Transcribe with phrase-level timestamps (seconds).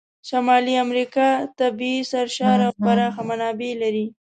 [0.29, 1.27] شمالي امریکا
[1.59, 4.05] طبیعي سرشاره او پراخه منابع لري.